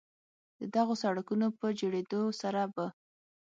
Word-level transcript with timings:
د 0.59 0.61
دغو 0.75 0.93
سړکونو 1.03 1.47
په 1.59 1.67
جوړېدو 1.79 2.21
سره 2.41 2.61
به 2.73 2.85